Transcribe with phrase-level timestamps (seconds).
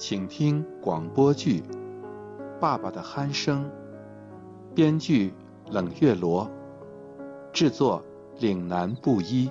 [0.00, 1.60] 请听广播剧
[2.58, 3.70] 《爸爸的鼾声》，
[4.74, 5.34] 编剧
[5.70, 6.50] 冷月罗，
[7.52, 8.02] 制作
[8.38, 9.50] 岭南布衣。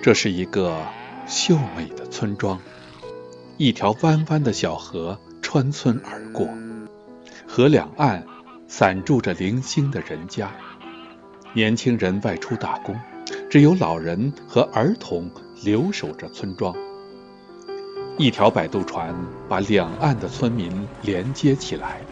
[0.00, 0.80] 这是一个
[1.26, 2.60] 秀美的村庄，
[3.56, 6.46] 一条弯弯的小河穿村而过，
[7.48, 8.24] 河两岸。
[8.70, 10.50] 散住着零星的人家，
[11.54, 12.94] 年轻人外出打工，
[13.50, 15.30] 只有老人和儿童
[15.64, 16.76] 留守着村庄。
[18.18, 19.14] 一条摆渡船
[19.48, 22.02] 把两岸的村民连接起来。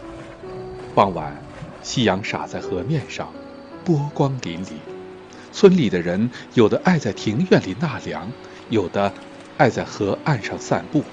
[0.95, 1.39] 傍晚，
[1.83, 3.31] 夕阳洒在河面上，
[3.85, 4.71] 波光粼粼。
[5.51, 8.31] 村里的人有的爱在庭院里纳凉，
[8.69, 9.13] 有的
[9.57, 11.03] 爱在河岸上散步。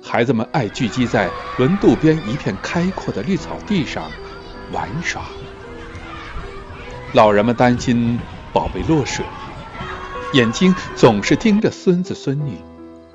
[0.00, 4.08] 孩子们爱聚集在轮渡边一片开阔的绿草地上。
[4.72, 5.22] 玩耍，
[7.14, 8.18] 老人们担心
[8.52, 9.24] 宝贝落水，
[10.34, 12.58] 眼睛总是盯着孙子孙女，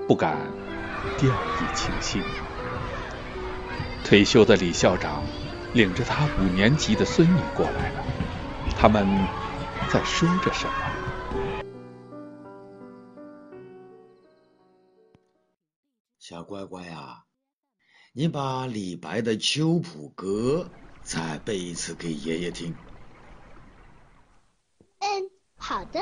[0.08, 0.36] 不敢
[1.16, 2.24] 掉以轻心。
[4.04, 5.24] 退休的李校长
[5.74, 8.04] 领着他五年级的孙女过来了，
[8.76, 9.06] 他们
[9.88, 10.74] 在说着什么？
[16.18, 17.26] 小乖乖呀，
[18.14, 20.72] 你把李白的《秋浦歌》。
[21.04, 22.76] 再背一次给爷爷听。
[25.00, 26.00] 嗯，好的。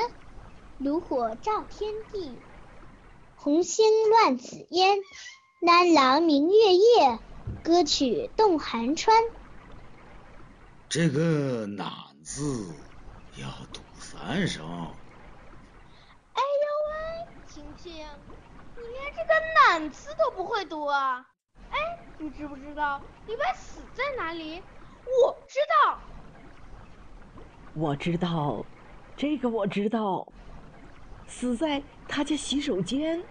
[0.78, 2.36] 炉火照天地，
[3.36, 4.98] 红星乱紫烟。
[5.60, 7.18] 南郎明月夜，
[7.62, 9.16] 歌曲动寒川。
[10.88, 11.88] 这个“南”
[12.24, 12.74] 字
[13.36, 14.64] 要读三声。
[16.32, 19.34] 哎呦喂，晴晴，你连这个
[19.70, 21.26] “南”字都不会读啊？
[21.70, 21.78] 哎，
[22.18, 24.62] 你知不知道李白死在哪里？
[25.04, 25.98] 我知道，
[27.74, 28.64] 我知道，
[29.16, 30.26] 这个我知道，
[31.26, 33.22] 死在他家洗手间。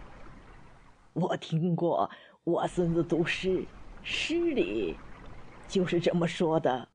[1.14, 2.10] 我听过
[2.44, 3.66] 我孙子读诗，
[4.04, 4.98] 诗里
[5.68, 6.90] 就是这么说的。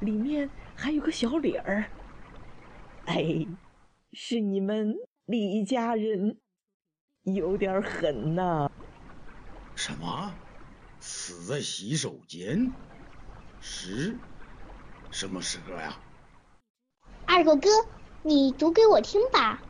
[0.00, 1.84] 里面还有个小理儿。
[3.06, 3.46] 哎，
[4.12, 6.38] 是你们李家人
[7.22, 8.70] 有点狠呐。
[9.74, 10.32] 什么？
[11.00, 12.72] 死在洗手间？
[13.66, 14.14] 诗？
[15.10, 15.98] 什么诗歌呀？
[17.26, 17.70] 二狗哥，
[18.22, 19.62] 你读给我听吧。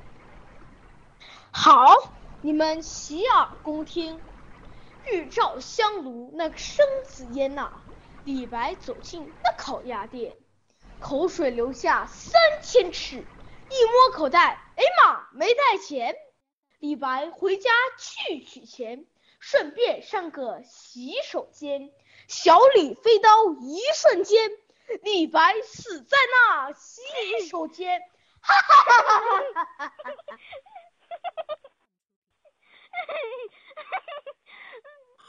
[1.52, 2.12] 好，
[2.42, 4.20] 你们洗耳恭听。
[5.04, 7.70] 日照香炉那个生紫烟呐，
[8.24, 10.36] 李白走进那烤鸭店，
[10.98, 16.16] 口水流下三千尺，一摸口袋，哎妈，没带钱。
[16.80, 19.06] 李白回家去取钱，
[19.38, 21.92] 顺便上个洗手间。
[22.28, 23.28] 小李飞刀
[23.60, 24.50] 一瞬间，
[25.02, 27.02] 李白死在那洗
[27.48, 28.00] 手间。
[28.40, 29.10] 哈哈哈哈
[29.78, 29.92] 哈哈！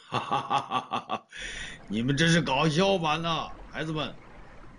[0.08, 1.28] 哈哈哈哈哈哈！
[1.88, 4.16] 你们这是搞笑版呢，孩子们。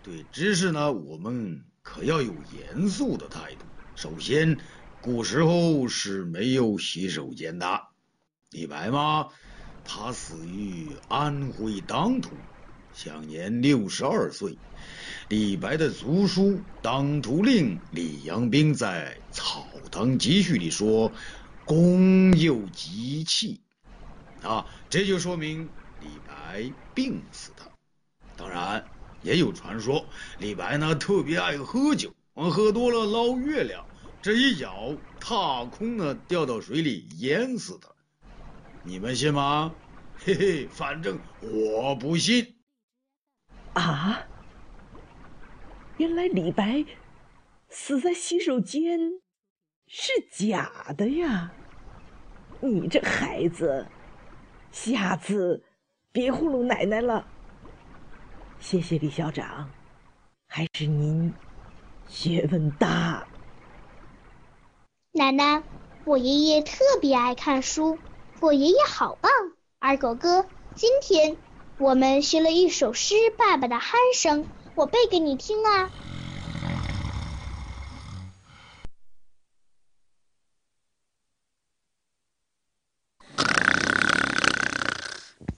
[0.03, 3.65] 对知识呢，我们可要有严肃的态度。
[3.97, 4.61] 首先，
[5.01, 7.89] 古时候是没有洗手间的。
[8.51, 9.29] 李白吗？
[9.87, 12.31] 他死于安徽当涂，
[12.93, 14.59] 享年六十二岁。
[15.29, 21.11] 李白的族叔当涂令李阳冰在《草堂集序》里说
[21.65, 23.61] ：“公有疾气。”
[24.43, 25.69] 啊，这就说明
[26.01, 27.63] 李白病死的。
[28.37, 28.85] 当然，
[29.23, 30.05] 也有传说
[30.39, 33.85] 李白呢特别爱喝酒，喝多了捞月亮，
[34.21, 37.96] 这一脚踏空呢掉到水里淹死的。
[38.87, 39.75] 你们信吗？
[40.17, 42.55] 嘿嘿，反正我不信。
[43.75, 44.25] 啊！
[45.97, 46.85] 原来李白
[47.69, 48.99] 死在洗手间
[49.89, 51.51] 是假的呀！
[52.61, 53.89] 你这孩子，
[54.71, 55.65] 下次
[56.13, 57.27] 别糊弄奶奶了。
[58.61, 59.69] 谢谢李校长，
[60.47, 61.35] 还是您
[62.07, 63.27] 学问大。
[65.11, 65.61] 奶奶，
[66.05, 67.99] 我爷爷特别爱看书。
[68.39, 69.31] 我爷爷好棒，
[69.79, 71.39] 二狗哥，今天
[71.79, 74.45] 我们学了一首诗《爸爸的鼾声》，
[74.75, 75.91] 我背给你听啊。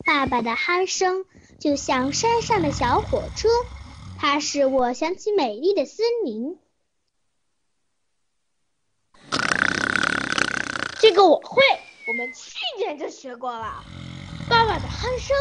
[0.04, 1.26] 爸爸的鼾声
[1.58, 3.48] 就像山上的小火车，
[4.18, 6.58] 它使我想起美丽的森林。
[11.00, 11.62] 这个我会。
[12.18, 13.84] 们去年就学过了，
[14.50, 15.36] 爸爸的鼾声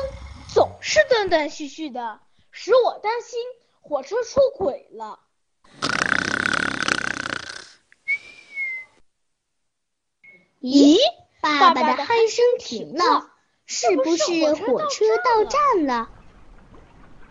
[0.47, 2.19] 总是断断续续的，
[2.51, 3.39] 使我担心
[3.81, 5.19] 火车出轨了。
[10.61, 10.97] 咦，
[11.41, 13.31] 爸爸的鼾声停了，
[13.65, 16.11] 是不是火车到站了？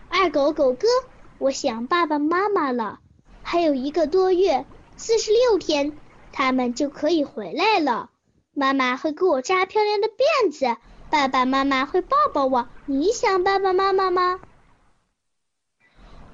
[0.09, 0.89] 二狗狗哥，
[1.37, 2.99] 我想爸爸妈妈了。
[3.43, 4.65] 还有一个多月，
[4.97, 5.97] 四十六天，
[6.33, 8.09] 他们就可以回来了。
[8.59, 10.81] 妈妈会给我扎漂亮的辫子，
[11.11, 12.67] 爸爸妈妈会抱抱我。
[12.87, 14.39] 你想爸爸妈妈吗？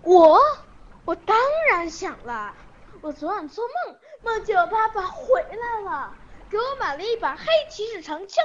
[0.03, 0.39] 我，
[1.03, 1.35] 我当
[1.69, 2.55] 然想了。
[3.01, 6.15] 我昨晚做梦，梦见我爸爸回来了。
[6.49, 8.41] 给我买了一把黑骑士长枪，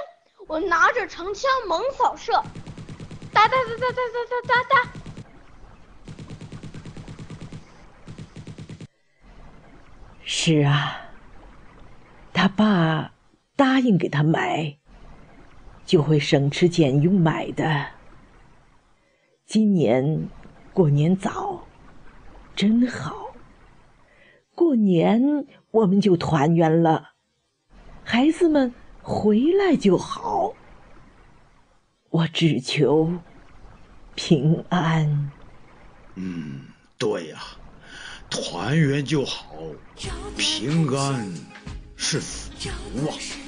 [0.48, 2.32] 我拿着长枪猛扫射，
[3.32, 4.90] 哒哒哒哒哒哒哒哒。
[10.24, 11.00] 是啊，
[12.32, 13.12] 他爸
[13.58, 14.76] 答应给他买，
[15.84, 17.86] 就会省吃俭用买的。
[19.46, 20.28] 今年
[20.72, 21.66] 过年早，
[22.54, 23.34] 真好，
[24.54, 27.14] 过年我们就团圆了。
[28.04, 28.72] 孩子们
[29.02, 30.54] 回来就好，
[32.10, 33.12] 我只求
[34.14, 35.32] 平安。
[36.14, 36.60] 嗯，
[36.96, 37.38] 对呀，
[38.30, 39.56] 团圆就好，
[40.36, 41.28] 平安
[41.96, 42.52] 是福
[43.08, 43.47] 啊。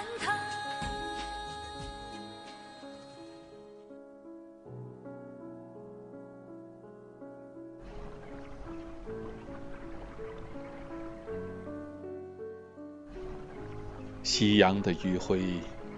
[14.23, 15.41] 夕阳的余晖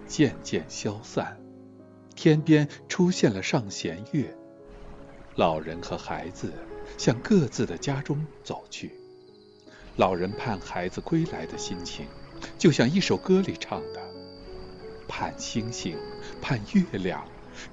[0.07, 1.37] 渐渐消散，
[2.15, 4.35] 天边出现了上弦月。
[5.35, 6.53] 老人和孩子
[6.97, 8.93] 向各自的家中走去。
[9.97, 12.05] 老人盼孩子归来的心情，
[12.57, 14.01] 就像一首歌里唱的
[15.07, 15.97] ：“盼星星，
[16.41, 17.23] 盼月亮，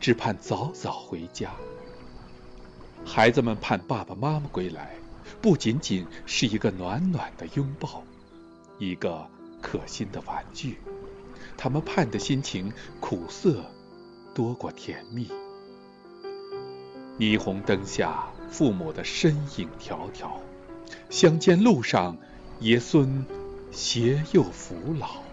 [0.01, 1.53] 只盼早早回家。”
[3.07, 4.95] 孩子们盼爸爸妈妈归来，
[5.41, 8.03] 不仅仅是一个暖暖的拥抱，
[8.79, 9.31] 一个。
[9.61, 10.79] 可心的玩具，
[11.57, 13.65] 他们盼的心情苦涩
[14.35, 15.31] 多过甜蜜。
[17.19, 20.31] 霓虹灯下，父母的身影迢迢，
[21.11, 22.17] 乡间路上，
[22.61, 23.27] 爷孙
[23.71, 25.30] 携幼扶老。